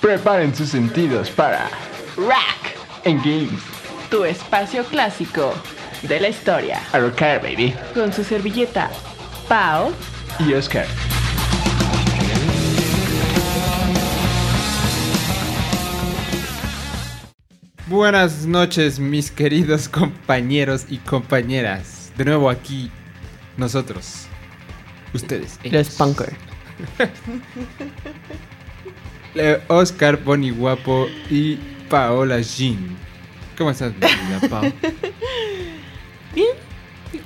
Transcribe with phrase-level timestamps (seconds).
[0.00, 1.68] Preparen sus sentidos para
[2.16, 3.60] Rack, En Games.
[4.10, 5.52] tu espacio clásico
[6.02, 6.80] de la historia.
[6.92, 7.74] A rocar, baby.
[7.94, 8.90] Con su servilleta,
[9.48, 9.92] Pau.
[10.38, 10.86] Y Oscar.
[17.86, 22.12] Buenas noches, mis queridos compañeros y compañeras.
[22.16, 22.90] De nuevo aquí,
[23.56, 24.26] nosotros.
[25.14, 25.58] Ustedes.
[25.64, 25.94] Los ellos.
[25.96, 26.36] Punker.
[29.68, 31.56] Oscar Boni Guapo y
[31.88, 32.96] Paola Jean.
[33.56, 34.62] ¿Cómo estás, mi querida Pao?
[36.34, 36.48] Bien,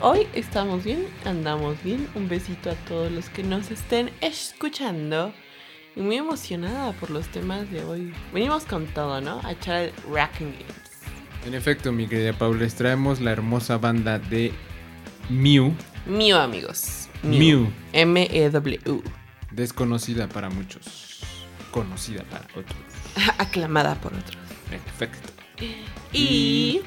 [0.01, 2.09] hoy estamos bien, andamos bien.
[2.15, 5.35] Un besito a todos los que nos estén escuchando.
[5.95, 8.15] Y muy emocionada por los temas de hoy.
[8.33, 9.41] Venimos con todo, ¿no?
[9.45, 10.93] A echar el Racking Games.
[11.45, 14.53] En efecto, mi querida Paola, les traemos la hermosa banda de
[15.29, 15.75] Mew,
[16.07, 17.09] Mew, amigos.
[17.23, 17.71] Mew.
[17.93, 19.03] M-E-W.
[19.53, 21.12] desconocida para muchos,
[21.73, 22.79] conocida para otros.
[23.39, 24.37] Aclamada por otros.
[24.71, 25.29] En efecto.
[26.13, 26.81] Y.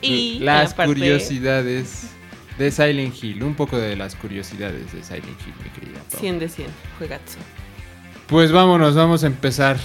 [0.00, 0.38] Y.
[0.40, 2.10] las aparte- curiosidades
[2.58, 6.20] de Silent Hill, un poco de las curiosidades de Silent Hill, mi querida Pao.
[6.20, 6.68] 100 de 100.
[6.98, 7.38] Juegazo.
[8.28, 9.76] Pues vámonos, vamos a empezar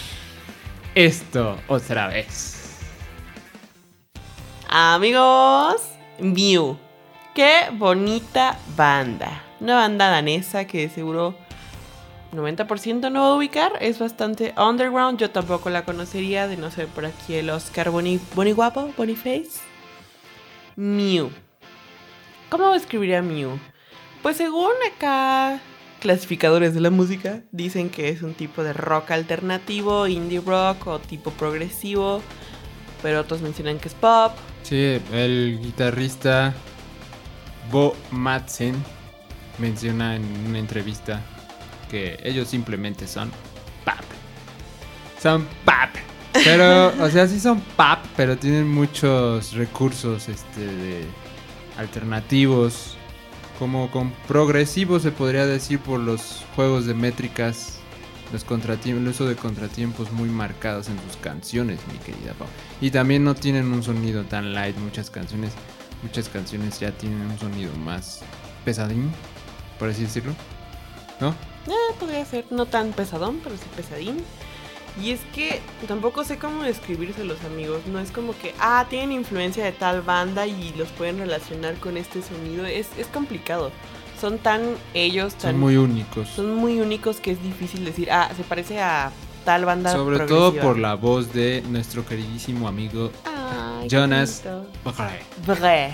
[0.96, 2.78] esto otra vez.
[4.70, 5.82] Amigos,
[6.20, 6.78] Mew.
[7.34, 9.44] Qué bonita banda.
[9.60, 11.38] Una banda danesa que de seguro
[12.32, 13.74] 90% no va a ubicar.
[13.82, 15.20] Es bastante underground.
[15.20, 16.48] Yo tampoco la conocería.
[16.48, 19.60] De no ser por aquí el Oscar Boni, Boni Guapo, Boniface.
[20.76, 21.32] Mew.
[22.50, 23.60] ¿Cómo escribiría Mew?
[24.22, 25.60] Pues según acá
[26.00, 31.00] clasificadores de la música, dicen que es un tipo de rock alternativo, indie rock o
[31.00, 32.22] tipo progresivo.
[33.02, 34.32] Pero otros mencionan que es pop.
[34.64, 36.54] Sí, el guitarrista
[37.72, 38.76] Bo Madsen
[39.60, 41.22] menciona en una entrevista
[41.90, 43.32] que ellos simplemente son
[43.86, 43.96] pop.
[45.22, 45.90] Son pop.
[46.44, 51.06] Pero, o sea, sí son pop, pero tienen muchos recursos este, de
[51.78, 52.96] alternativos.
[53.60, 57.80] Como con progresivos se podría decir por los juegos de métricas.
[58.32, 62.48] Los el uso de contratiempos muy marcados en sus canciones, mi querida Pau.
[62.82, 64.78] Y también no tienen un sonido tan light.
[64.78, 65.54] Muchas canciones,
[66.04, 68.22] muchas canciones ya tienen un sonido más
[68.66, 69.10] pesadín,
[69.80, 70.34] por así decirlo.
[71.22, 71.34] ¿No?
[71.68, 74.24] Eh, podría ser no tan pesadón, pero sí pesadín.
[75.02, 77.82] Y es que tampoco sé cómo describirse los amigos.
[77.86, 81.98] No es como que, ah, tienen influencia de tal banda y los pueden relacionar con
[81.98, 82.66] este sonido.
[82.66, 83.72] Es, es complicado.
[84.20, 84.62] Son tan
[84.96, 85.52] ellos, tan.
[85.52, 86.28] Son muy únicos.
[86.30, 89.12] son muy únicos que es difícil decir, ah, se parece a
[89.46, 89.92] tal banda.
[89.94, 90.64] Sobre todo progresiva".
[90.64, 94.44] por la voz de nuestro queridísimo amigo Ay, Jonas.
[95.46, 95.92] Bre.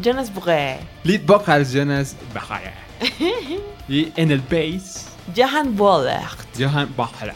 [0.00, 0.78] Jonas Bre.
[1.04, 2.74] Lead vocals Jonas Bajare.
[3.88, 6.28] y en el bass, Johan Waller.
[6.58, 7.34] Johan Bajare.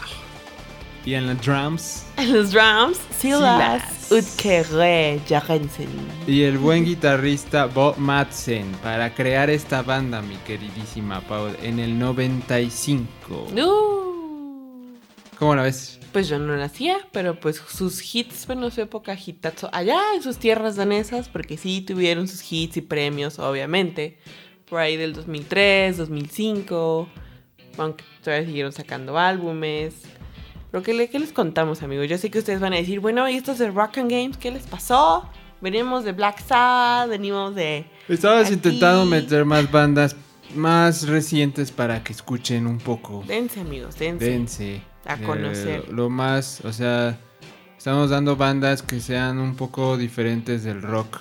[1.05, 4.11] Y en los drums, En los drums, Silas Silas.
[4.11, 5.89] Utkere Jarensen.
[6.27, 11.97] Y el buen guitarrista Bob Madsen para crear esta banda, mi queridísima Paul, en el
[11.97, 13.47] 95.
[13.55, 14.95] Uh.
[15.39, 16.01] ¿Cómo la ves?
[16.13, 20.39] Pues yo no nacía, pero pues sus hits, bueno, su época hitazo allá en sus
[20.39, 24.19] tierras danesas, porque sí tuvieron sus hits y premios, obviamente.
[24.69, 27.09] Por ahí del 2003, 2005,
[27.79, 29.95] aunque todavía siguieron sacando álbumes.
[30.71, 32.09] Pero ¿qué, le- qué les contamos, amigos?
[32.09, 34.51] Yo sé que ustedes van a decir, bueno, ¿y estos de Rock and Games qué
[34.51, 35.29] les pasó?
[35.61, 37.87] Venimos de Black Sabbath, venimos de...
[38.09, 40.17] Estabas intentando meter más bandas
[40.55, 43.25] más recientes para que escuchen un poco.
[43.27, 44.25] Dense, amigos, dense.
[44.31, 44.83] Dense.
[45.05, 45.89] A Eh, conocer.
[45.93, 47.19] lo más, o sea,
[47.77, 51.21] estamos dando bandas que sean un poco diferentes del rock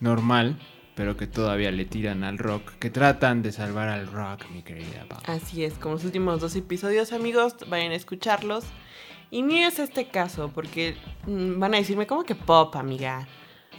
[0.00, 0.56] normal,
[1.00, 5.06] pero que todavía le tiran al rock, que tratan de salvar al rock, mi querida
[5.08, 5.18] Pau.
[5.24, 8.64] Así es, como los últimos dos episodios, amigos, vayan a escucharlos.
[9.30, 13.26] Y ni es este caso, porque mm, van a decirme, ¿cómo que pop, amiga?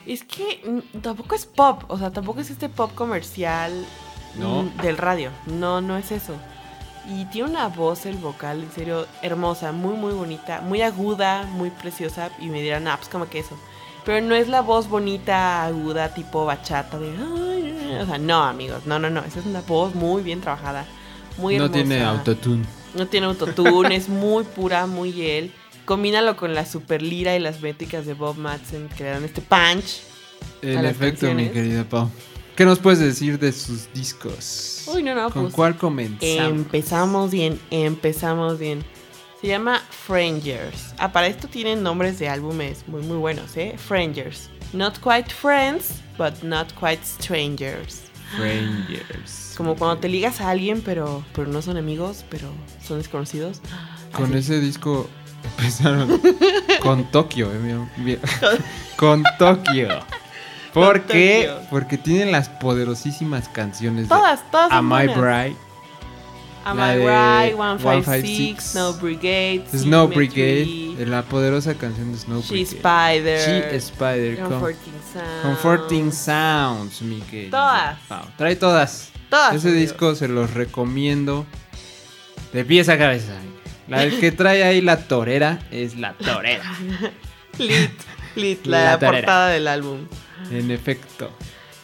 [0.07, 3.71] Es que mm, tampoco es pop, o sea, tampoco es este pop comercial
[4.39, 4.63] No.
[4.63, 5.29] mm, del radio.
[5.45, 6.33] No, no es eso.
[7.07, 11.69] Y tiene una voz, el vocal, en serio, hermosa, muy, muy bonita, muy aguda, muy
[11.69, 12.31] preciosa.
[12.39, 13.55] Y me dirán, ah, pues como que eso.
[14.05, 17.11] Pero no es la voz bonita, aguda, tipo bachata, de...
[18.01, 19.21] O sea, no, amigos, no, no, no.
[19.21, 20.85] Esa es una voz muy bien trabajada,
[21.37, 21.83] muy no hermosa.
[21.83, 22.65] tiene autotune.
[22.95, 25.51] No tiene autotune, es muy pura, muy él.
[25.85, 29.41] Combínalo con la super lira y las métricas de Bob Madsen que le dan este
[29.41, 30.01] punch.
[30.61, 32.09] Las efecto, mi querida Pau.
[32.55, 34.83] ¿Qué nos puedes decir de sus discos?
[34.93, 36.51] Uy, no, no, ¿Con pues, cuál comenzamos?
[36.51, 38.83] Empezamos bien, empezamos bien.
[39.41, 40.93] Se llama Frangers.
[40.99, 43.75] Ah, para esto tienen nombres de álbumes muy, muy buenos, ¿eh?
[43.77, 44.49] Frangers.
[44.71, 48.03] Not quite friends, but not quite strangers.
[48.37, 49.55] Rangers.
[49.57, 52.47] Como cuando te ligas a alguien, pero, pero no son amigos, pero
[52.85, 53.61] son desconocidos.
[54.13, 55.09] Con ese disco
[55.57, 56.21] empezaron
[56.81, 58.19] con Tokio, eh,
[58.95, 59.89] con Tokio.
[60.73, 61.47] ¿Por Con qué?
[61.49, 61.69] Tokio.
[61.69, 65.17] Porque tienen las poderosísimas canciones de Todas, todas son Am I buenas.
[65.17, 65.57] Bride,
[66.63, 72.17] Am la I de Right, 156, 156, Snow Brigade, Snow Brigade, la poderosa canción de
[72.19, 72.77] Snow She Brigade.
[72.77, 73.39] Spider,
[73.71, 75.41] She Spider, com- Comforting Sound.
[75.41, 77.19] Comforting Sounds, mi
[77.49, 77.97] Todas.
[78.07, 78.25] Pau.
[78.37, 79.09] Trae todas.
[79.29, 79.89] Todas, Ese amigos.
[79.89, 81.45] disco se los recomiendo
[82.53, 83.33] de pies a cabeza.
[83.87, 86.63] La el que trae ahí la torera es la torera.
[87.57, 87.89] Lit,
[88.35, 90.07] lit, la, La portada del álbum.
[90.51, 91.31] En efecto.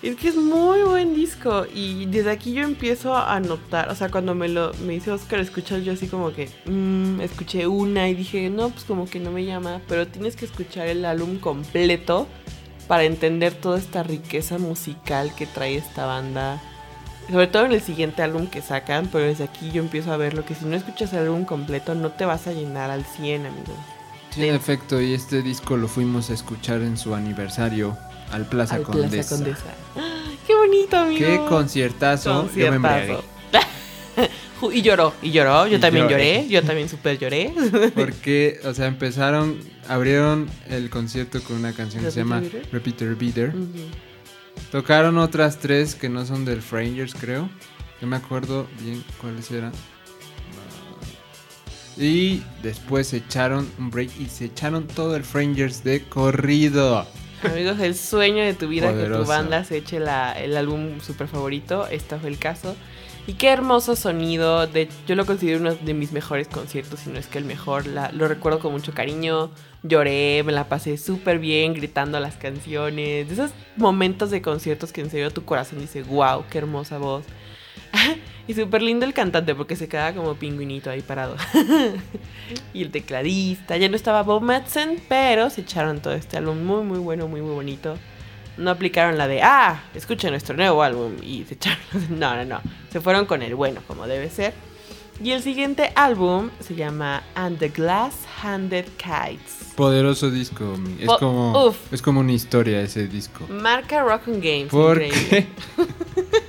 [0.04, 4.10] Es que es muy buen disco y desde aquí yo empiezo a notar, o sea,
[4.10, 8.14] cuando me lo me dice Oscar escuchar yo así como que mm, escuché una y
[8.14, 12.28] dije, no, pues como que no me llama, pero tienes que escuchar el álbum completo
[12.88, 16.62] para entender toda esta riqueza musical que trae esta banda.
[17.32, 20.36] Sobre todo en el siguiente álbum que sacan, pero desde aquí yo empiezo a ver
[20.36, 23.48] lo que si no escuchas el álbum completo no te vas a llenar al 100,
[23.48, 23.74] amigo.
[24.30, 27.98] Sí, en efecto, y este disco lo fuimos a escuchar en su aniversario
[28.32, 29.10] al Plaza al Condesa.
[29.10, 29.64] Plaza Condesa.
[29.96, 30.24] ¡Ah!
[30.46, 31.20] ¡Qué bonito, amigo!
[31.20, 32.50] Qué conciertazo.
[32.56, 33.18] Yo me embriagué.
[34.74, 35.68] Y lloró, y lloró.
[35.68, 36.38] Yo Y también lloré.
[36.42, 36.48] lloré.
[36.50, 37.54] Yo también súper lloré.
[37.96, 42.74] Porque, o sea, empezaron, abrieron el concierto con una canción que se llama ¿Repeater Beater?
[42.74, 43.50] Repeater Beater.
[43.50, 44.72] Ujú.
[44.72, 47.48] Tocaron otras tres que no son del Frangers, creo.
[48.02, 49.72] No me acuerdo bien cuáles eran.
[51.96, 57.06] Y después se echaron un break y se echaron todo el Frangers de corrido.
[57.44, 59.22] Amigos, el sueño de tu vida que Poderoso.
[59.24, 61.88] tu banda se eche la- el álbum súper favorito.
[61.88, 62.76] Este fue el caso.
[63.28, 64.68] Y qué hermoso sonido.
[64.68, 67.86] De, yo lo considero uno de mis mejores conciertos, si no es que el mejor.
[67.86, 69.52] La- lo recuerdo con mucho cariño.
[69.84, 73.28] Lloré, me la pasé súper bien gritando las canciones.
[73.28, 77.24] De esos momentos de conciertos que en serio tu corazón dice, wow, qué hermosa voz.
[78.48, 81.36] y súper lindo el cantante porque se queda como pingüinito ahí parado.
[82.74, 83.78] y el tecladista.
[83.78, 87.42] Ya no estaba Bob Madsen, pero se echaron todo este álbum muy, muy bueno, muy,
[87.42, 87.98] muy bonito.
[88.58, 91.80] No aplicaron la de, ah, escucha nuestro nuevo álbum y se echaron.
[92.10, 92.62] No, no, no.
[92.92, 94.54] Se fueron con el bueno, como debe ser.
[95.24, 99.74] Y el siguiente álbum se llama And the Glass Handed Kites.
[99.76, 100.76] Poderoso disco.
[101.00, 101.78] Es Po- como, uf.
[101.92, 103.48] es como una historia ese disco.
[103.50, 104.68] Marca Rock and Games.
[104.70, 105.48] Porque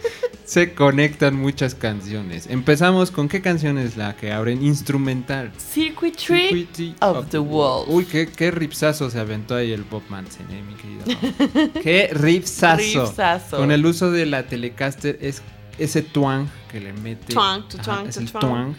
[0.49, 2.47] se conectan muchas canciones.
[2.47, 5.53] Empezamos con qué canción es la que abren instrumental.
[5.59, 7.87] Circuitry Circuitry of the Wolf.
[7.89, 11.73] Uy, qué, qué ripsazo se aventó ahí el Bob Manson, eh, mi querido.
[11.83, 13.05] Qué ripsazo.
[13.06, 13.59] Ripsazo.
[13.59, 15.43] Con el uso de la Telecaster es
[15.79, 17.35] ese twang que le mete.
[17.35, 18.41] Twang, Ajá, twang, es tu el twang.
[18.41, 18.75] twang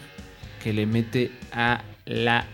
[0.64, 2.46] que le mete a la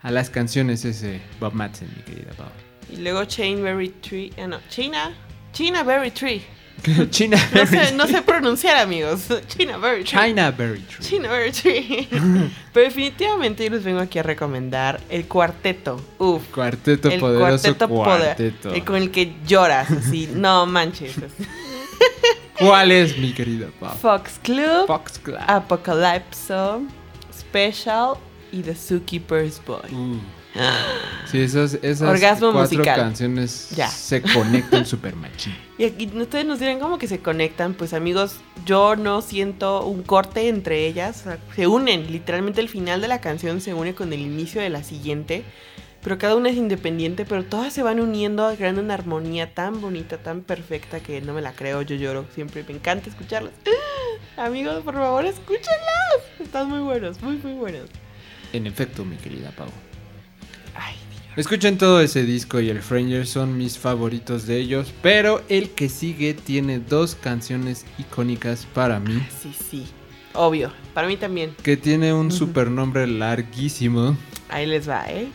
[0.00, 2.46] a las canciones ese Bob Madsen, mi querida Pau.
[2.88, 4.30] Y luego Chain Berry Tree.
[4.38, 5.12] ah, no, China.
[5.52, 6.40] China Berry Tree.
[7.10, 9.22] China No sé, no sé pronunciar, amigos.
[9.48, 10.18] China Berry Tree.
[10.20, 11.04] China Berry Tree.
[11.06, 12.08] China Berry Tree.
[12.72, 16.00] Pero definitivamente yo les vengo aquí a recomendar el cuarteto.
[16.18, 16.42] Uf.
[16.54, 18.04] Cuarteto el poderoso cuarteto, poder-
[18.36, 18.74] cuarteto.
[18.74, 20.28] el con el que lloras, así.
[20.34, 21.16] No manches.
[22.58, 23.96] ¿Cuál es, mi querida Pau?
[23.96, 25.38] Fox Club, Fox Club.
[25.46, 26.82] Apocalypso,
[27.32, 28.14] Special
[28.50, 29.92] y The Zookeeper's Boy.
[29.92, 30.18] Uh.
[31.30, 32.96] Sí, esas, esas Orgasmo cuatro musical.
[32.96, 33.88] canciones Ya.
[33.88, 35.54] se conectan super machín.
[35.78, 37.74] Y aquí ustedes nos dirán cómo que se conectan.
[37.74, 41.20] Pues amigos, yo no siento un corte entre ellas.
[41.20, 44.60] o sea, se unen, literalmente el final de la canción se une con el inicio
[44.60, 45.44] de la siguiente.
[46.02, 50.16] Pero cada una es independiente, pero todas se van uniendo, creando una armonía tan bonita,
[50.18, 52.24] tan perfecta que no me la creo, yo lloro.
[52.34, 53.52] Siempre me encanta escucharlas.
[54.36, 56.40] Amigos, por favor, escúchenlas.
[56.40, 57.88] Están muy buenos, muy, muy buenos.
[58.52, 59.68] En efecto, mi querida Pau.
[60.74, 60.94] Ay,
[61.36, 65.88] Escuchen todo ese disco y el Franger son mis favoritos de ellos, pero el que
[65.88, 69.86] sigue tiene dos canciones icónicas para mí, sí, sí.
[70.34, 71.54] Obvio, para mí también.
[71.62, 74.16] que tiene un super nombre larguísimo.
[74.48, 75.28] Ahí les va, ¿eh?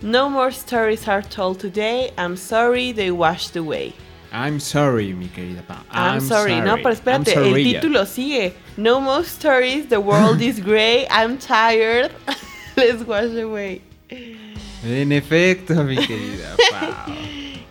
[0.00, 2.12] No more stories are told today.
[2.16, 3.94] I'm sorry they washed away.
[4.32, 5.78] I'm sorry, mi querida Pau.
[5.90, 6.60] I'm, sorry.
[6.60, 7.64] No, pero espérate, el sorry.
[7.64, 8.54] título sigue.
[8.76, 12.12] No more stories, the world is gray, I'm tired.
[12.76, 13.80] Let's wash away.
[14.84, 17.14] En efecto, mi querida Pau.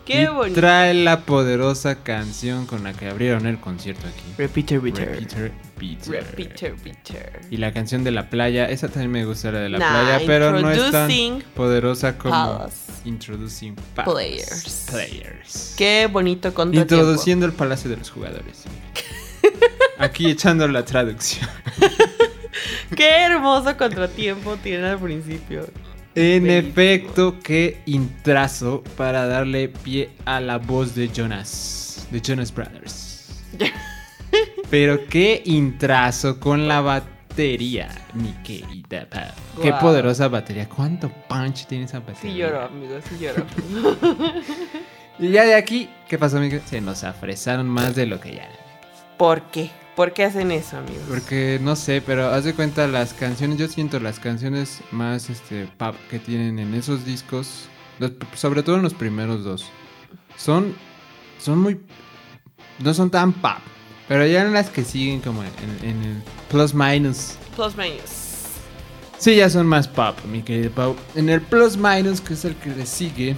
[0.06, 0.60] Qué Y bonito.
[0.62, 4.24] Trae la poderosa canción con la que abrieron el concierto aquí.
[4.38, 5.10] Repeater, repeater.
[5.10, 6.24] Repeater, Beater.
[6.24, 7.42] Repeater, repeater.
[7.52, 10.26] Y la canción de la playa, esa también me gusta la de la Nah, playa,
[10.26, 14.12] pero no es tan Introducing poderosa como Palace Introducing Palace.
[14.12, 14.86] Players.
[14.90, 15.74] Players.
[15.78, 16.96] Qué bonito contratiempo.
[16.96, 18.64] Introduciendo el palacio de los jugadores.
[20.00, 21.50] Aquí echando la traducción.
[22.96, 25.68] Qué hermoso contratiempo tienen al principio.
[26.20, 33.44] En efecto, qué intrazo para darle pie a la voz de Jonas, de Jonas Brothers.
[34.72, 39.08] Pero qué intrazo con la batería, mi querida.
[39.62, 40.68] Qué poderosa batería.
[40.68, 42.20] ¿Cuánto punch tiene esa batería?
[42.20, 43.46] Sí lloro, amigos, sí lloro.
[45.20, 46.60] Y ya de aquí, ¿qué pasó, amigo?
[46.66, 48.50] Se nos afresaron más de lo que ya.
[49.18, 49.70] ¿Por qué?
[49.98, 51.04] ¿Por qué hacen eso, amigos?
[51.10, 55.66] Porque no sé, pero haz de cuenta las canciones, yo siento las canciones más este
[55.78, 57.66] pop que tienen en esos discos,
[58.00, 59.66] los- sobre todo en los primeros dos,
[60.38, 60.76] son
[61.40, 61.82] son muy
[62.80, 63.58] no son tan pop,
[64.08, 65.50] pero ya en las que siguen como en,
[65.82, 68.46] en el plus minus, Plus minus.
[69.18, 70.96] sí ya son más pop, mi querido Pau.
[71.16, 73.36] En el plus minus que es el que le sigue,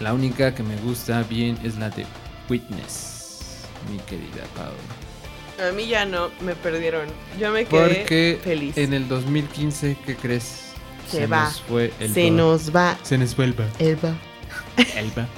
[0.00, 2.04] la única que me gusta bien es la de
[2.50, 4.74] Witness, mi querida Pau.
[5.68, 7.06] A mí ya no, me perdieron.
[7.38, 8.76] Yo me quedé Porque feliz.
[8.78, 10.66] en el 2015, ¿qué crees?
[11.08, 11.44] Se va.
[11.44, 13.66] nos fue el Se nos va Se nos fue el ba.
[13.78, 14.14] el va.
[14.96, 15.28] El ba.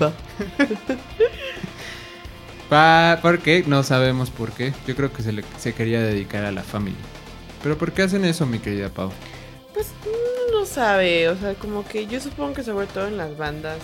[0.00, 0.12] va.
[2.68, 3.64] Pa- ¿Por qué?
[3.66, 4.72] No sabemos por qué.
[4.86, 6.98] Yo creo que se, le, se quería dedicar a la familia.
[7.62, 9.10] ¿Pero por qué hacen eso, mi querida Pau?
[9.72, 13.36] Pues uno no sabe, o sea, como que yo supongo que sobre todo en las
[13.36, 13.78] bandas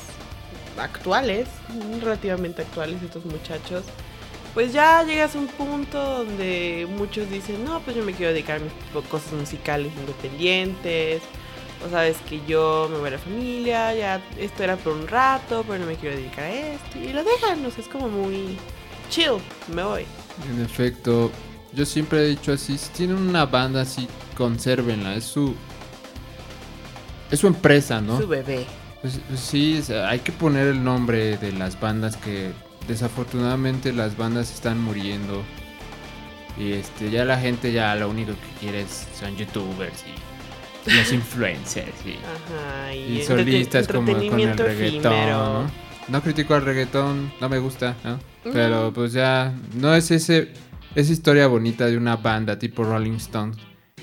[0.78, 1.48] actuales,
[2.00, 3.84] relativamente actuales estos muchachos,
[4.54, 8.60] pues ya llegas a un punto donde muchos dicen, no, pues yo me quiero dedicar
[8.60, 8.72] a mis
[9.08, 11.22] cosas musicales independientes,
[11.86, 15.64] o sabes que yo me voy a la familia, ya esto era por un rato,
[15.66, 18.56] pero no me quiero dedicar a esto, y lo dejan, o sea, es como muy
[19.08, 19.38] chill,
[19.74, 20.04] me voy.
[20.52, 21.30] En efecto,
[21.72, 25.54] yo siempre he dicho así, si tienen una banda así, consérvenla, es su...
[27.30, 28.18] Es su empresa, ¿no?
[28.18, 28.66] Su bebé.
[29.00, 32.50] Pues, pues sí, o sea, hay que poner el nombre de las bandas que
[32.88, 35.42] desafortunadamente las bandas están muriendo.
[36.58, 41.12] Y este, ya la gente ya lo único que quiere es, son youtubers y los
[41.12, 45.28] influencers y, Ajá, y, y solistas como con el reggaetón.
[45.28, 45.70] ¿no?
[46.08, 48.18] No critico al reggaetón, no me gusta, ¿no?
[48.52, 50.52] Pero pues ya no es ese
[50.94, 53.56] esa historia bonita de una banda tipo Rolling Stones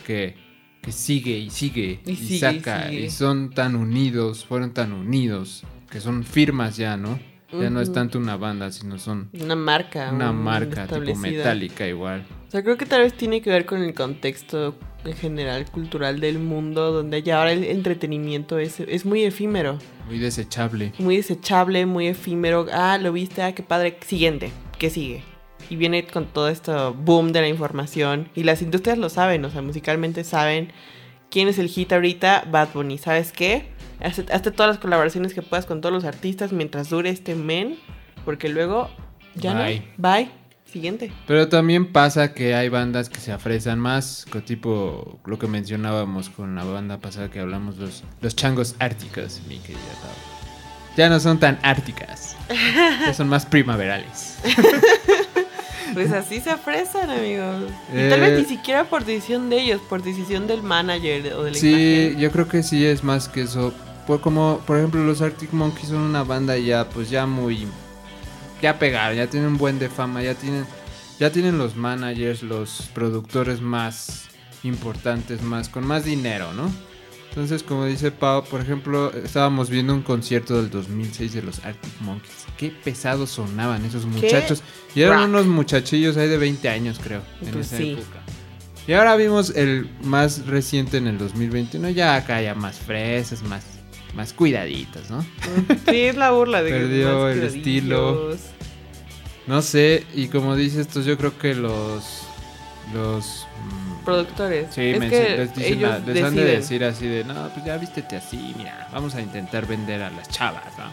[0.05, 0.35] que,
[0.81, 3.01] que sigue y sigue Y y, sigue y saca sigue.
[3.05, 7.19] y son tan unidos, fueron tan unidos, que son firmas ya, ¿no?
[7.51, 10.11] Ya no es tanto una banda, sino son Una marca.
[10.13, 12.25] una un- marca tipo metálica igual.
[12.47, 14.75] O sea, creo que tal vez tiene que ver con el contexto
[15.05, 20.19] en general cultural del mundo, donde ya ahora el entretenimiento es, es muy efímero, Muy
[20.19, 20.91] desechable.
[20.99, 22.65] muy desechable, muy efímero.
[22.73, 23.97] Ah, lo viste, ah, qué padre.
[24.05, 25.23] Siguiente, ¿qué sigue?
[25.69, 28.29] Y viene con todo esto boom de la información.
[28.35, 30.71] Y las industrias lo saben, o sea, musicalmente saben
[31.29, 32.97] quién es el hit ahorita, Bad Bunny.
[32.97, 33.67] ¿Sabes qué?
[33.99, 37.77] Hazte, hazte todas las colaboraciones que puedas con todos los artistas mientras dure este men,
[38.25, 38.89] porque luego
[39.35, 39.79] ya Bye.
[39.79, 39.85] no.
[39.97, 40.29] Bye.
[40.71, 41.13] Siguiente.
[41.25, 46.55] Pero también pasa que hay bandas que se afresan más, tipo lo que mencionábamos con
[46.55, 50.11] la banda pasada que hablamos, los, los changos árticos, mi querida Pau.
[50.97, 52.35] Ya no son tan árticas,
[53.05, 54.39] ya son más primaverales.
[55.97, 57.71] Pues así se apresan, amigos.
[57.91, 61.43] Y tal Eh, vez ni siquiera por decisión de ellos, por decisión del manager o
[61.43, 63.73] del Sí, yo creo que sí es más que eso.
[64.05, 67.67] Pues como, por ejemplo, los Arctic Monkeys son una banda ya, pues ya muy...
[68.61, 70.67] Ya pegaron, ya tienen un buen de fama, ya tienen...
[71.19, 74.25] Ya tienen los managers, los productores más
[74.61, 76.71] importantes, más con más dinero, ¿no?
[77.37, 81.91] Entonces, como dice Pau, por ejemplo, estábamos viendo un concierto del 2006 de los Arctic
[82.01, 82.33] Monkeys.
[82.57, 84.63] Qué pesados sonaban esos muchachos.
[84.95, 85.29] Y eran rock.
[85.29, 87.91] unos muchachillos ahí de 20 años, creo, en Pues esa sí.
[87.91, 88.23] época.
[88.87, 93.63] Y ahora vimos el más reciente en el 2021, ya acá ya más fresas, más,
[94.15, 95.23] más cuidaditas, ¿no?
[95.87, 98.35] Sí, es la burla de que Perdió más el estilo.
[99.45, 102.23] No sé, y como dices, estos yo creo que los...
[102.93, 103.47] Los...
[103.63, 104.67] mm, Productores.
[104.73, 107.77] Sí, es que les, dicen ellos les han de decir así de, no, pues ya
[107.77, 110.85] vístete así, mira, vamos a intentar vender a las chavas, ¿no?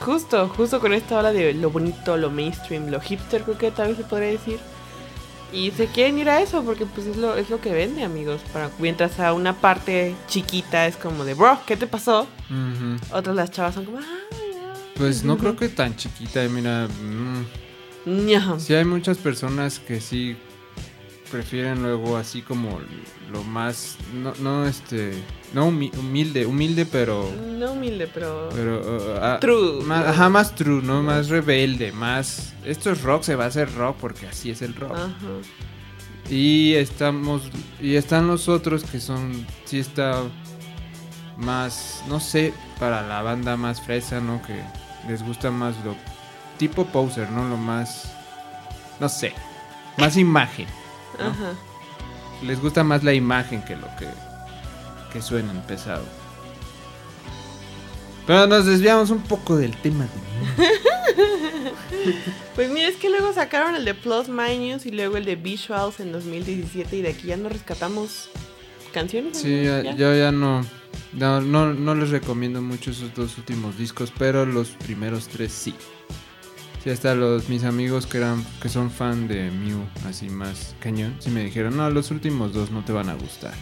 [0.00, 3.88] Justo, justo con esta ola de lo bonito, lo mainstream, lo hipster, creo que tal
[3.88, 4.58] vez se podría decir.
[5.52, 8.40] Y se quieren ir a eso porque pues es lo, es lo que vende, amigos.
[8.52, 12.22] Para, mientras a una parte chiquita es como de, bro, ¿qué te pasó?
[12.50, 13.16] Ujú.
[13.16, 13.98] Otras las chavas son como.
[14.96, 20.36] Pues no creo que tan chiquita, mira, mm, sí hay muchas personas que sí
[21.30, 22.80] prefieren luego así como
[23.32, 25.12] lo más, no, no este,
[25.52, 27.30] no humi- humilde, humilde pero...
[27.58, 28.48] No humilde, pero...
[28.54, 29.82] Pero, uh, ah, True.
[29.84, 31.02] Más, ajá, más true, ¿no?
[31.02, 32.52] Más rebelde, más...
[32.64, 34.92] Esto es rock, se va a hacer rock porque así es el rock.
[34.92, 35.10] Ajá.
[36.30, 37.50] Y estamos...
[37.80, 39.46] Y están los otros que son...
[39.64, 40.22] Sí está
[41.36, 42.02] más...
[42.08, 44.40] No sé, para la banda más fresa, ¿no?
[44.42, 44.60] Que
[45.08, 45.96] les gusta más lo...
[46.58, 47.48] Tipo poser, ¿no?
[47.48, 48.12] Lo más...
[49.00, 49.32] No sé.
[49.98, 50.66] Más imagen.
[51.18, 51.26] ¿No?
[51.26, 51.52] Ajá.
[52.42, 54.06] Les gusta más la imagen que lo que...
[55.12, 56.04] Que suenan pesado.
[58.26, 60.10] Pero nos desviamos un poco del tema de
[62.54, 66.00] Pues mira, es que luego sacaron el de Plus Minus y luego el de Visuals
[66.00, 68.30] en 2017 y de aquí ya no rescatamos
[68.92, 69.36] canciones.
[69.38, 69.82] Sí, ya.
[69.94, 70.64] yo ya no,
[71.12, 75.74] no, no, no les recomiendo mucho esos dos últimos discos, pero los primeros tres sí.
[76.84, 81.16] Sí, hasta los mis amigos que eran que son fan de Mew, así más cañón,
[81.18, 83.54] sí me dijeron, no, los últimos dos no te van a gustar.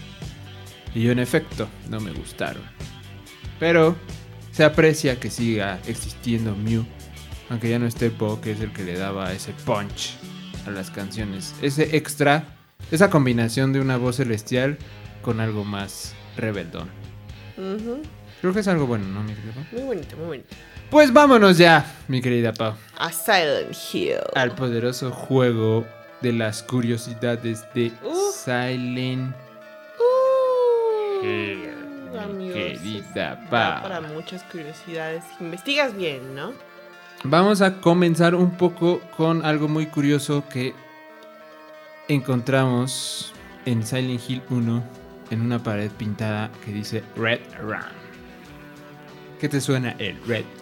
[0.93, 2.65] Y yo en efecto, no me gustaron.
[3.61, 3.95] Pero
[4.51, 6.85] se aprecia que siga existiendo Mew,
[7.49, 10.17] aunque ya no esté Bo, que es el que le daba ese punch
[10.67, 11.55] a las canciones.
[11.63, 12.57] Ese extra,
[12.91, 14.79] esa combinación de una voz celestial
[15.23, 16.89] con algo más rebeldón.
[18.41, 19.33] Creo que es algo bueno, ¿no, mi?
[19.71, 20.49] Muy bonito, muy bonito.
[20.93, 24.19] Pues vámonos ya, mi querida Pau, A Silent Hill.
[24.35, 25.87] al poderoso juego
[26.21, 28.35] de las curiosidades de Uf.
[28.45, 29.35] Silent
[29.99, 31.69] Uh, Hill,
[32.19, 33.83] amigos, querida Pau.
[33.83, 35.25] para muchas curiosidades.
[35.41, 36.53] Investigas bien, ¿no?
[37.25, 40.75] Vamos a comenzar un poco con algo muy curioso que
[42.09, 43.33] encontramos
[43.65, 44.83] en Silent Hill 1
[45.31, 47.81] en una pared pintada que dice Red Run.
[49.41, 50.62] ¿Qué te suena el Red Run?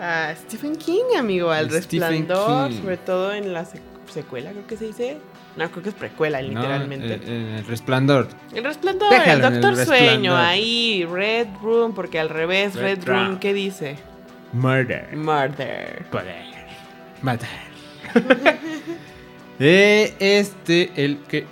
[0.00, 1.82] A Stephen King, amigo, al Stephen
[2.26, 2.80] resplandor, King.
[2.80, 3.80] sobre todo en la sec-
[4.12, 5.18] secuela, creo que se dice.
[5.56, 7.14] No, creo que es precuela, No, literalmente.
[7.14, 8.28] en- en el resplandor.
[8.54, 13.08] El resplandor, Déjalo el el Doctor Sueño, ahí, Red Room, porque al revés, Red Red,
[13.08, 13.38] Room.
[13.38, 13.96] ¿qué dice?
[14.54, 15.14] Murder.
[15.16, 16.04] Murder.
[16.10, 16.44] Poder.
[17.22, 17.48] Matar.
[19.64, 21.46] Eh, este, el que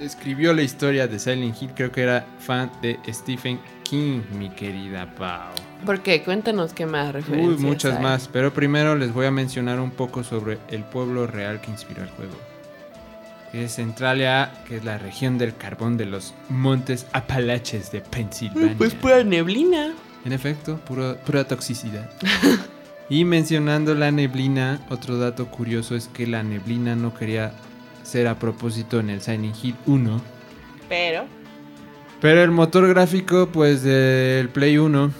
[0.00, 5.06] escribió la historia de Silent Hill, creo que era fan de Stephen King, mi querida
[5.14, 5.52] Pau.
[5.84, 6.22] ¿Por qué?
[6.22, 8.02] Cuéntanos qué más Uy, referencias muchas hay.
[8.02, 8.28] más.
[8.32, 12.10] Pero primero les voy a mencionar un poco sobre el pueblo real que inspiró el
[12.10, 12.34] juego.
[13.50, 18.74] Que es Centralia, que es la región del carbón de los montes Apalaches de Pensilvania.
[18.78, 19.92] Pues pura neblina.
[20.24, 22.08] En efecto, puro- pura toxicidad.
[23.10, 27.52] y mencionando la neblina, otro dato curioso es que la neblina no quería
[28.04, 30.20] ser a propósito en el Silent Hill 1.
[30.88, 31.24] Pero,
[32.20, 35.12] Pero el motor gráfico, pues del Play 1, de-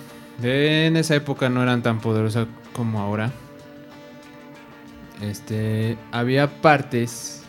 [0.43, 3.31] en esa época no eran tan poderosas como ahora.
[5.23, 7.45] Este, había partes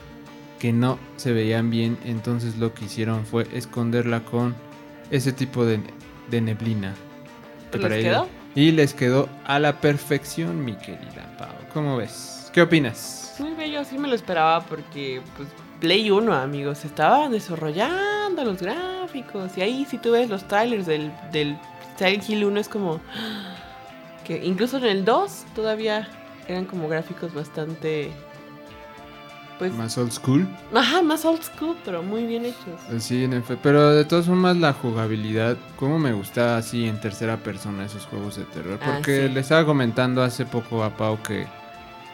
[0.59, 4.55] que no se veían bien, entonces lo que hicieron fue esconderla con
[5.11, 5.79] ese tipo de,
[6.29, 6.93] de neblina.
[7.71, 8.29] ¿Les para quedó?
[8.55, 11.49] Y les quedó a la perfección, mi querida Pau.
[11.73, 12.51] ¿Cómo ves?
[12.53, 13.35] ¿Qué opinas?
[13.39, 19.57] muy bello, sí me lo esperaba porque, pues, Play 1, amigos, estaban desarrollando los gráficos.
[19.57, 21.57] Y ahí, si tú ves los trailers del, del
[21.97, 22.99] Silent Hill 1, es como.
[24.25, 26.07] Que incluso en el 2 todavía
[26.47, 28.11] eran como gráficos bastante.
[29.59, 29.73] Pues.
[29.73, 30.47] Más old school.
[30.73, 32.79] Ajá, más old school, pero muy bien hechos.
[32.89, 33.59] Pues Sí, en efecto.
[33.61, 38.37] Pero de todas formas, la jugabilidad, como me gusta así en tercera persona esos juegos
[38.37, 38.79] de terror.
[38.81, 39.33] Ah, Porque sí.
[39.33, 41.45] le estaba comentando hace poco a Pau que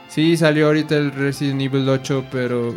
[0.09, 2.75] sí salió ahorita el Resident Evil 8, pero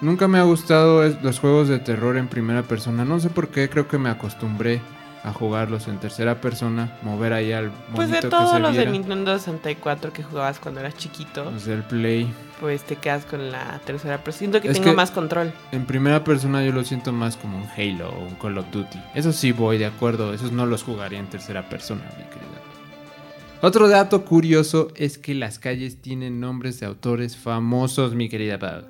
[0.00, 3.04] nunca me ha gustado los juegos de terror en primera persona.
[3.04, 4.80] No sé por qué, creo que me acostumbré
[5.24, 8.78] a jugarlos en tercera persona, mover ahí al Pues de que todos se los de
[8.78, 8.90] viera.
[8.92, 12.32] Nintendo 64 que jugabas cuando eras chiquito, Los del Play.
[12.60, 15.52] pues te quedas con la tercera, pero siento que Es tengo que- más control.
[15.72, 18.98] En primera persona yo lo siento más como un Halo o un Call of Duty.
[19.14, 22.60] Eso sí voy de acuerdo, esos no los jugaría en tercera persona, mi querida.
[23.62, 28.82] Otro dato curioso es que las calles tienen nombres de autores famosos, mi querida Pau.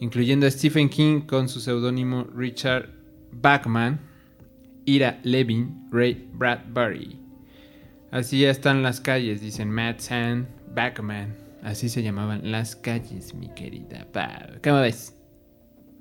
[0.00, 2.90] Incluyendo a Stephen King con su seudónimo Richard
[3.32, 4.00] Bachman,
[4.86, 7.20] Ira Levin, Ray Bradbury.
[8.10, 11.34] Así están las calles, dicen Matt Sand, Bachman.
[11.62, 14.60] Así se llamaban las calles, mi querida Pau.
[14.62, 15.14] ¿Cómo ves?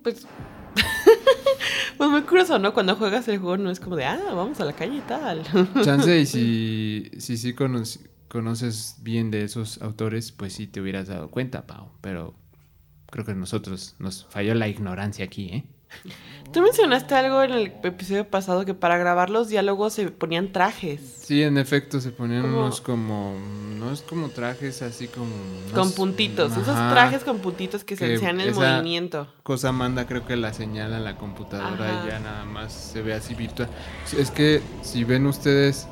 [0.04, 0.28] Pues.
[1.98, 2.74] pues muy curioso, ¿no?
[2.74, 5.42] Cuando juegas el juego no es como de, ah, vamos a la calle y tal.
[5.84, 7.82] Chance y si, si sí cono-
[8.28, 11.90] conoces bien de esos autores, pues sí te hubieras dado cuenta, Pau.
[12.02, 12.36] Pero
[13.10, 15.64] creo que nosotros nos falló la ignorancia aquí, ¿eh?
[16.56, 21.02] Tú mencionaste algo en el episodio pasado que para grabar los diálogos se ponían trajes.
[21.02, 23.38] Sí, en efecto, se ponían unos como...
[23.78, 25.34] No es como trajes así como...
[25.74, 26.54] Con puntitos.
[26.54, 29.28] Esos trajes con puntitos que, se Que hacían el movimiento.
[29.44, 32.06] cosa manda creo que la señala la computadora Ajá.
[32.06, 33.68] y ya nada más se ve así virtual.
[34.18, 35.90] Es que si ven ustedes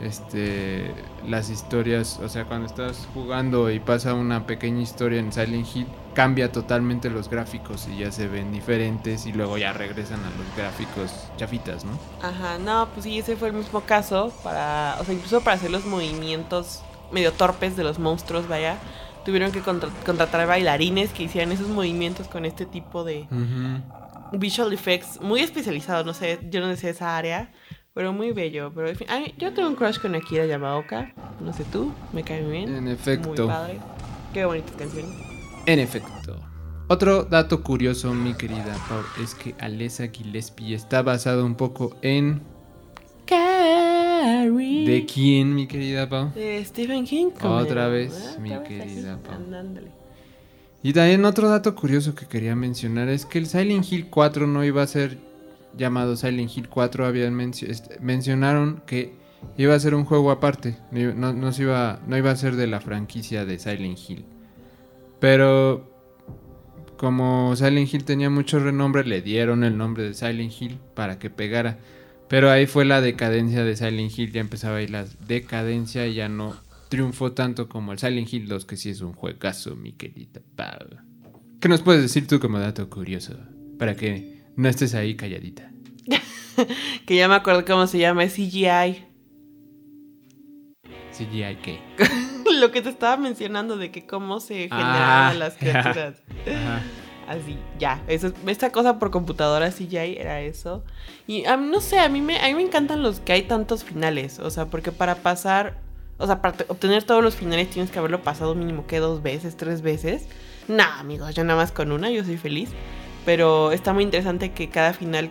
[0.00, 0.92] este
[1.26, 5.86] las historias, o sea, cuando estás jugando y pasa una pequeña historia en Silent Hill,
[6.16, 10.56] cambia totalmente los gráficos y ya se ven diferentes y luego ya regresan a los
[10.56, 11.92] gráficos chafitas, ¿no?
[12.22, 14.32] Ajá, no, pues sí, ese fue el mismo caso.
[14.42, 16.80] Para, o sea, incluso para hacer los movimientos
[17.12, 18.78] medio torpes de los monstruos, vaya,
[19.26, 23.26] tuvieron que contra- contratar bailarines que hicieran esos movimientos con este tipo de
[24.32, 26.06] visual effects muy especializados.
[26.06, 27.50] No sé, yo no sé esa área,
[27.92, 28.72] Pero muy bello.
[28.74, 29.06] Pero en fin,
[29.38, 31.12] yo tengo un crush con Akira Yamaoka.
[31.40, 32.74] No sé tú, me cae muy bien.
[32.74, 33.28] En efecto.
[33.28, 33.78] Muy padre.
[34.34, 35.35] Qué bonitas canciones.
[35.66, 36.40] En efecto.
[36.88, 42.40] Otro dato curioso, mi querida Pau, es que Alessa Gillespie está basado un poco en...
[43.26, 44.86] Carrie.
[44.88, 46.32] ¿De quién, mi querida Pau?
[46.32, 47.30] De Stephen King.
[47.42, 49.34] Otra vez, mi querida Pau.
[49.34, 49.90] andándole.
[50.84, 54.64] Y también otro dato curioso que quería mencionar es que el Silent Hill 4 no
[54.64, 55.18] iba a ser
[55.76, 57.04] llamado Silent Hill 4.
[57.04, 59.12] Habían mencio- este, mencionaron que
[59.56, 60.76] iba a ser un juego aparte.
[60.92, 63.98] No, iba- no- no se iba, no iba a ser de la franquicia de Silent
[64.08, 64.24] Hill.
[65.26, 65.90] Pero
[66.96, 71.30] como Silent Hill tenía mucho renombre, le dieron el nombre de Silent Hill para que
[71.30, 71.80] pegara.
[72.28, 74.30] Pero ahí fue la decadencia de Silent Hill.
[74.30, 76.54] Ya empezaba ahí la decadencia y ya no
[76.88, 80.90] triunfó tanto como el Silent Hill 2, que sí es un juegazo, mi querida Pau.
[81.58, 83.34] ¿Qué nos puedes decir tú como dato curioso?
[83.80, 85.72] Para que no estés ahí calladita.
[87.04, 89.04] Que ya me acuerdo cómo se llama, es CGI.
[91.10, 91.80] CGI qué.
[92.60, 95.58] Lo que te estaba mencionando de que cómo se Ah, generaban las ya.
[95.58, 96.14] criaturas.
[96.46, 96.82] Ajá.
[97.28, 98.00] Así, ya.
[98.06, 100.84] Eso, es- esta cosa por computadora CGI era eso.
[101.26, 103.42] Y a mí, no sé, a mí, me, a mí me encantan los que hay
[103.42, 104.38] tantos finales.
[104.38, 105.76] O sea, porque para pasar,
[106.18, 109.22] o sea, para te- obtener todos los finales tienes que haberlo pasado mínimo que dos
[109.22, 110.28] veces, tres veces.
[110.68, 112.70] No, amigos, yo nada más con una, yo soy feliz.
[113.24, 115.30] Pero está muy interesante que cada final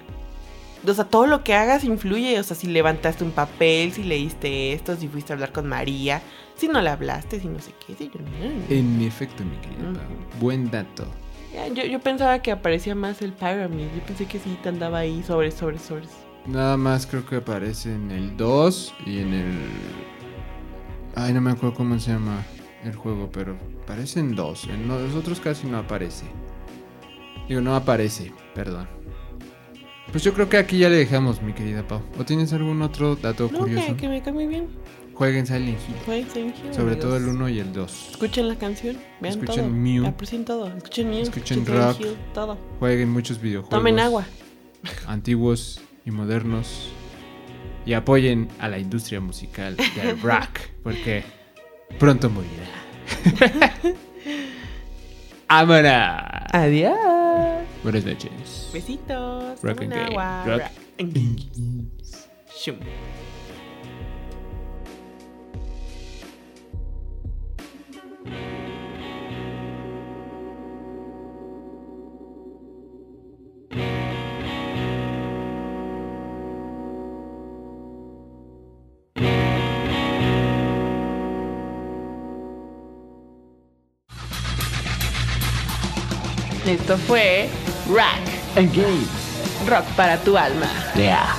[0.87, 2.37] o sea, todo lo que hagas influye.
[2.39, 6.21] O sea, si levantaste un papel, si leíste esto, si fuiste a hablar con María,
[6.55, 7.95] si no le hablaste, si no sé qué.
[7.95, 8.19] si yo-
[8.69, 10.39] En efecto, mi querida Pau.
[10.39, 11.05] Buen dato.
[11.53, 13.85] Ya, Yo, yo pensaba que aparecía más el Pyramid.
[13.95, 16.03] Yo pensé que sí te andaba ahí sobre, sobre, sobre.
[16.45, 19.53] Nada más creo que aparece en el 2 y en el...
[21.15, 22.43] Ay, no me acuerdo cómo se llama
[22.83, 24.65] el juego, pero aparece en 2.
[24.65, 26.25] En los otros casi no aparece.
[27.47, 28.87] Digo, no aparece, perdón.
[30.11, 32.01] Pues yo creo que aquí ya le dejamos, mi querida Pau.
[32.19, 33.87] ¿O tienes algún otro dato No, curioso?
[33.87, 34.67] que, que me cae muy bien.
[35.15, 35.95] Jueguen Silent Hill.
[36.05, 36.99] Fue Silent Hill, Sobre amigos.
[36.99, 38.09] todo el 1 y el 2.
[38.11, 39.69] Escuchen la canción, vean Escuchen todo.
[39.73, 40.05] Mew.
[40.05, 40.67] Aprecien todo.
[40.67, 41.99] Escuchen Mew, Escuchen rock.
[42.01, 42.57] Hill, todo.
[42.79, 43.69] Jueguen muchos videojuegos.
[43.77, 44.25] Tomen agua.
[45.07, 46.89] Antiguos y modernos.
[47.85, 50.59] Y apoyen a la industria musical del rock.
[50.83, 51.23] Porque
[51.99, 52.65] pronto morirá.
[55.47, 56.49] ¡Vámonos!
[56.51, 56.97] Adiós.
[57.83, 58.69] Buenas noches.
[58.73, 59.61] Besitos.
[59.61, 60.43] Rock and agua.
[60.45, 60.63] Rock
[60.99, 61.35] and gay.
[86.75, 87.47] Esto fue
[87.87, 89.07] Rock, Engage.
[89.65, 90.67] rock para tu alma.
[90.95, 91.33] Yeah.